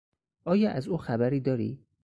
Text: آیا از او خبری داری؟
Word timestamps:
آیا 0.45 0.71
از 0.71 0.87
او 0.87 0.97
خبری 0.97 1.39
داری؟ 1.39 1.85